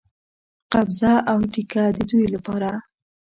قبضه 0.73 1.13
او 1.31 1.39
ټیکه 1.53 1.83
د 1.95 1.97
دوی 2.09 2.25
لپاره. 2.35 2.71